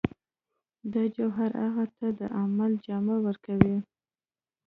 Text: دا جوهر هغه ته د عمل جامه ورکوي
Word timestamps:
دا 0.93 1.03
جوهر 1.15 1.51
هغه 1.63 1.85
ته 1.97 2.07
د 2.19 2.21
عمل 2.39 2.71
جامه 2.85 3.15
ورکوي 3.25 3.77